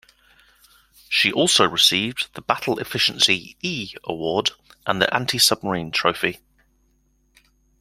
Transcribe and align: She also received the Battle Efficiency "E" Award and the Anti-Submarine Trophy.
She 1.09 1.31
also 1.31 1.67
received 1.69 2.33
the 2.33 2.41
Battle 2.41 2.79
Efficiency 2.79 3.55
"E" 3.61 3.93
Award 4.03 4.49
and 4.87 4.99
the 4.99 5.13
Anti-Submarine 5.13 5.91
Trophy. 5.91 6.39